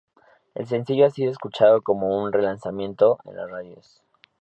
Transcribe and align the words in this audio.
El 0.55 0.65
sencillo 0.65 1.05
ha 1.05 1.11
sido 1.11 1.29
escuchado 1.29 1.83
como 1.83 2.17
un 2.23 2.33
relanzamiento 2.33 3.19
en 3.23 3.35
las 3.35 3.51
radios. 3.51 4.01